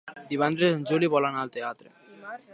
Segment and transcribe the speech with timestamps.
[0.31, 1.93] Divendres en Juli vol anar al teatre.